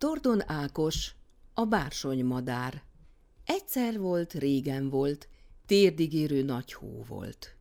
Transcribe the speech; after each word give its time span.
Tordon 0.00 0.50
Ákos, 0.50 1.14
a 1.54 1.64
bársony 1.64 2.24
madár. 2.24 2.82
Egyszer 3.44 3.98
volt, 3.98 4.32
régen 4.32 4.88
volt, 4.88 5.28
térdigérő 5.66 6.42
nagy 6.42 6.72
hó 6.72 7.04
volt. 7.08 7.56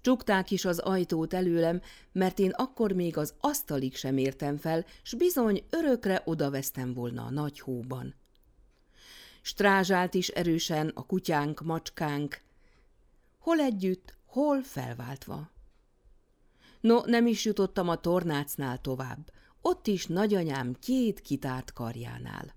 Csukták 0.00 0.50
is 0.50 0.64
az 0.64 0.78
ajtót 0.78 1.34
előlem, 1.34 1.80
mert 2.12 2.38
én 2.38 2.50
akkor 2.50 2.92
még 2.92 3.16
az 3.16 3.34
asztalig 3.40 3.96
sem 3.96 4.16
értem 4.16 4.56
fel, 4.56 4.84
s 5.02 5.14
bizony 5.14 5.64
örökre 5.70 6.22
odavesztem 6.24 6.92
volna 6.92 7.24
a 7.24 7.30
nagy 7.30 7.60
hóban. 7.60 8.14
Strázsált 9.42 10.14
is 10.14 10.28
erősen 10.28 10.92
a 10.94 11.06
kutyánk, 11.06 11.60
macskánk, 11.60 12.40
hol 13.38 13.60
együtt, 13.60 14.16
hol 14.26 14.62
felváltva. 14.62 15.50
No, 16.80 17.00
nem 17.04 17.26
is 17.26 17.44
jutottam 17.44 17.88
a 17.88 17.96
tornácnál 17.96 18.80
tovább, 18.80 19.30
ott 19.66 19.86
is 19.86 20.06
nagyanyám 20.06 20.76
két 20.80 21.20
kitárt 21.20 21.72
karjánál. 21.72 22.54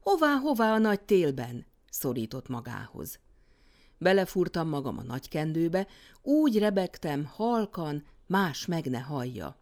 Hová, 0.00 0.34
hová 0.34 0.72
a 0.72 0.78
nagy 0.78 1.00
télben? 1.00 1.66
szorított 1.90 2.48
magához. 2.48 3.18
Belefúrtam 3.98 4.68
magam 4.68 4.98
a 4.98 5.02
nagy 5.02 5.28
kendőbe, 5.28 5.86
úgy 6.22 6.58
rebegtem, 6.58 7.24
halkan, 7.24 8.04
más 8.26 8.66
meg 8.66 8.86
ne 8.86 8.98
hallja. 8.98 9.56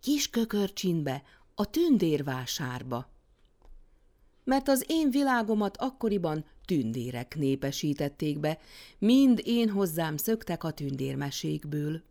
Kis 0.00 0.30
kökörcsinbe, 0.30 1.22
a 1.54 1.70
tündérvásárba. 1.70 3.08
Mert 4.44 4.68
az 4.68 4.84
én 4.86 5.10
világomat 5.10 5.76
akkoriban 5.76 6.44
tündérek 6.64 7.36
népesítették 7.36 8.38
be, 8.38 8.58
mind 8.98 9.40
én 9.44 9.70
hozzám 9.70 10.16
szöktek 10.16 10.64
a 10.64 10.70
tündérmesékből. 10.70 12.02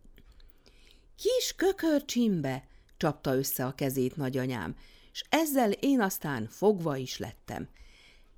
Kis 1.16 1.54
kökörcsimbe, 1.56 2.68
csapta 3.00 3.36
össze 3.36 3.66
a 3.66 3.76
kezét 3.76 4.16
nagyanyám, 4.16 4.76
és 5.12 5.24
ezzel 5.30 5.72
én 5.72 6.02
aztán 6.02 6.48
fogva 6.48 6.96
is 6.96 7.18
lettem. 7.18 7.68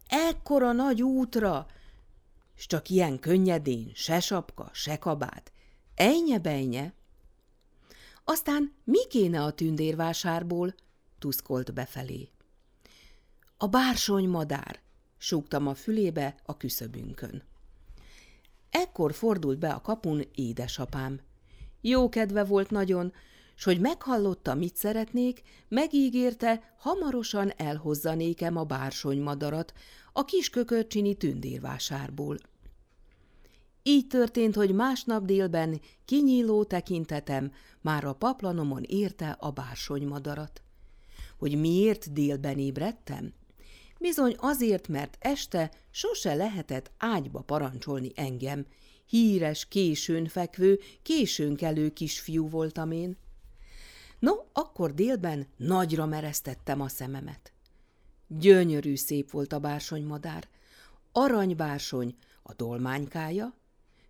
Ekkora 0.08 0.72
nagy 0.72 1.02
útra, 1.02 1.66
s 2.56 2.68
csak 2.68 2.90
ilyen 2.90 3.20
könnyedén, 3.20 3.92
se 3.94 4.20
sapka, 4.20 4.70
se 4.74 4.98
kabát, 4.98 5.52
ejnye 5.96 6.40
bejnye. 6.40 6.94
Aztán 8.24 8.74
mi 8.84 9.08
kéne 9.08 9.44
a 9.44 9.52
tündérvásárból? 9.52 10.76
tuszkolt 11.20 11.74
befelé. 11.74 12.30
A 13.58 13.68
bársony 13.68 14.28
madár, 14.28 14.80
súgtam 15.18 15.68
a 15.68 15.74
fülébe 15.74 16.36
a 16.46 16.58
küszöbünkön. 16.58 17.44
Ekkor 18.70 19.14
fordult 19.14 19.60
be 19.60 19.70
a 19.70 19.82
kapun 19.82 20.26
édesapám. 20.36 21.20
Jó 21.82 22.10
kedve 22.10 22.44
volt 22.44 22.70
nagyon, 22.70 23.14
s 23.56 23.64
hogy 23.64 23.80
meghallotta, 23.80 24.56
mit 24.56 24.76
szeretnék, 24.76 25.42
megígérte, 25.68 26.74
hamarosan 26.78 27.54
elhozza 27.58 28.16
nékem 28.16 28.58
a 28.58 28.68
madarat 29.18 29.74
a 30.14 30.26
kiskökörcsini 30.26 31.16
tündérvásárból. 31.16 32.38
Így 33.84 34.08
történt, 34.08 34.56
hogy 34.56 34.74
másnap 34.74 35.26
délben 35.26 35.82
kinyíló 36.06 36.64
tekintetem 36.64 37.52
már 37.82 38.06
a 38.06 38.14
paplanomon 38.14 38.84
érte 38.84 39.38
a 39.40 39.54
madarat. 40.08 40.62
Hogy 41.38 41.60
miért 41.60 42.14
délben 42.14 42.58
ébredtem? 42.58 43.34
Bizony 44.00 44.36
azért, 44.38 44.88
mert 44.88 45.18
este 45.20 45.72
sose 45.92 46.34
lehetett 46.34 46.92
ágyba 46.98 47.42
parancsolni 47.42 48.12
engem. 48.16 48.66
Híres, 49.06 49.68
későn 49.68 50.28
fekvő, 50.28 50.80
későn 51.02 51.56
kelő 51.56 51.90
kisfiú 51.90 52.50
voltam 52.50 52.92
én. 52.92 53.18
No, 54.22 54.34
akkor 54.54 54.94
délben 54.94 55.48
nagyra 55.58 56.06
meresztettem 56.06 56.82
a 56.82 56.88
szememet. 56.88 57.52
Gyönyörű 58.28 58.96
szép 58.96 59.32
volt 59.32 59.54
a 59.54 59.60
bársonymadár. 59.60 60.48
Aranybársony 61.12 62.16
a 62.44 62.54
dolmánykája, 62.54 63.54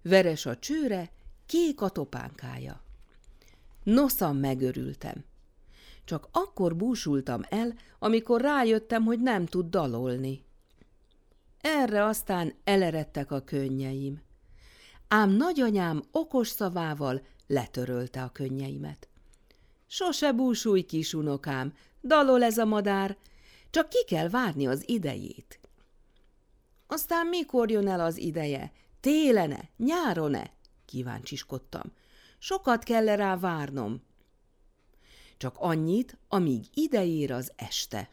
veres 0.02 0.46
a 0.46 0.58
csőre, 0.58 1.10
kék 1.46 1.82
a 1.82 1.90
topánkája. 1.90 2.82
Noszam 3.84 4.38
megörültem. 4.38 5.24
Csak 6.04 6.28
akkor 6.32 6.76
búsultam 6.76 7.42
el, 7.50 7.74
amikor 8.00 8.42
rájöttem, 8.42 9.04
hogy 9.04 9.20
nem 9.20 9.46
tud 9.46 9.70
dalolni. 9.70 10.44
Erre 11.62 12.06
aztán 12.06 12.54
eleredtek 12.64 13.32
a 13.32 13.42
könnyeim. 13.42 14.22
Ám 15.08 15.30
nagyanyám 15.30 16.04
okos 16.12 16.48
szavával 16.48 17.22
letörölte 17.48 18.24
a 18.24 18.30
könnyeimet. 18.30 19.10
Sose 19.94 20.32
búsulj, 20.32 20.82
kis 20.82 21.14
unokám, 21.14 21.74
dalol 22.04 22.44
ez 22.44 22.58
a 22.58 22.66
madár, 22.66 23.18
csak 23.70 23.90
ki 23.90 24.04
kell 24.06 24.30
várni 24.30 24.68
az 24.68 24.90
idejét. 24.90 25.60
Aztán 26.88 27.28
mikor 27.28 27.72
jön 27.72 27.88
el 27.88 28.00
az 28.00 28.18
ideje? 28.18 28.72
Télene? 29.00 29.70
Nyárone? 29.78 30.54
Kíváncsiskodtam. 30.86 31.82
Sokat 32.40 32.84
kell 32.84 33.10
-e 33.10 33.16
rá 33.16 33.38
várnom. 33.38 34.02
Csak 35.38 35.56
annyit, 35.58 36.18
amíg 36.28 36.66
idejér 36.74 37.32
az 37.32 37.52
este. 37.56 38.10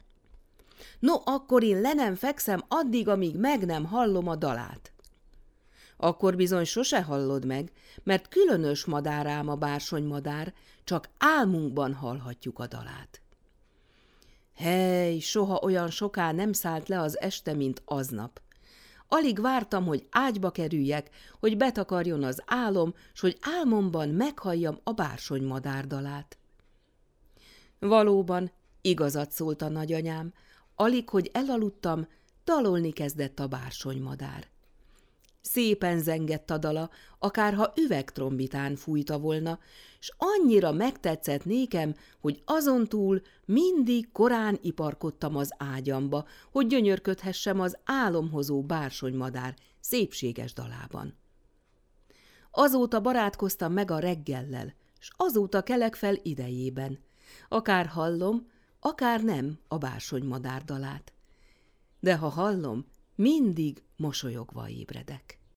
No, 0.99 1.15
akkor 1.25 1.63
én 1.63 1.81
le 1.81 1.93
nem 1.93 2.15
fekszem 2.15 2.65
addig, 2.69 3.09
amíg 3.09 3.37
meg 3.37 3.67
nem 3.67 3.85
hallom 3.85 4.29
a 4.29 4.37
dalát. 4.37 4.93
Akkor 6.01 6.37
bizony 6.37 6.65
sose 6.65 7.03
hallod 7.03 7.45
meg, 7.45 7.73
mert 8.03 8.29
különös 8.29 8.85
madárám 8.85 9.49
a 9.49 9.55
bársonymadár, 9.55 10.55
csak 10.85 11.09
álmunkban 11.19 11.95
hallhatjuk 11.95 12.59
a 12.59 12.67
dalát. 12.67 13.21
Hely, 14.57 15.19
soha 15.19 15.59
olyan 15.63 15.91
soká 15.91 16.33
nem 16.33 16.53
szállt 16.53 16.89
le 16.89 17.01
az 17.01 17.21
este, 17.21 17.55
mint 17.55 17.83
aznap. 17.85 18.41
Alig 19.09 19.41
vártam, 19.41 19.87
hogy 19.87 20.07
ágyba 20.11 20.51
kerüljek, 20.51 21.11
hogy 21.41 21.57
betakarjon 21.57 22.23
az 22.25 22.43
álom, 22.47 22.95
s 23.13 23.21
hogy 23.21 23.39
álmomban 23.41 24.09
meghalljam 24.09 24.79
a 24.83 24.93
bársonymadár 24.93 25.87
dalát. 25.87 26.39
Valóban, 27.79 28.51
igazat 28.81 29.33
szólt 29.33 29.63
a 29.63 29.69
nagyanyám, 29.69 30.33
alig, 30.75 31.09
hogy 31.09 31.31
elaludtam, 31.33 32.09
dalolni 32.45 32.93
kezdett 32.93 33.41
a 33.41 33.47
bársonymadár. 33.47 34.49
Szépen 35.51 35.99
zengett 35.99 36.51
a 36.51 36.59
dala, 36.59 36.91
akárha 37.19 37.73
üvegtrombitán 37.77 38.77
fújta 38.77 39.19
volna, 39.19 39.59
s 39.99 40.13
annyira 40.17 40.73
megtetszett 40.73 41.45
nékem, 41.45 41.95
hogy 42.21 42.43
azon 42.45 42.87
túl 42.87 43.21
mindig 43.45 44.13
korán 44.13 44.59
iparkodtam 44.63 45.37
az 45.37 45.51
ágyamba, 45.57 46.25
hogy 46.51 46.67
gyönyörködhessem 46.67 47.61
az 47.61 47.79
álomhozó 47.85 48.63
bársonymadár 48.63 49.55
szépséges 49.81 50.53
dalában. 50.53 51.15
Azóta 52.51 53.01
barátkoztam 53.01 53.73
meg 53.73 53.91
a 53.91 53.99
reggellel, 53.99 54.75
s 54.99 55.11
azóta 55.17 55.63
kelek 55.63 55.95
fel 55.95 56.15
idejében. 56.23 56.99
Akár 57.49 57.87
hallom, 57.87 58.51
akár 58.81 59.23
nem 59.23 59.59
a 59.69 59.79
bársonymadár 59.79 60.65
dalát. 60.65 61.13
De 62.01 62.17
ha 62.17 62.29
hallom, 62.29 62.87
mindig 63.15 63.83
mosolyogva 63.97 64.69
ébredek. 64.69 65.38